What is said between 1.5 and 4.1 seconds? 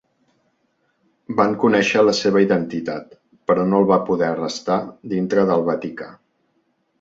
conèixer la seva identitat, però no el va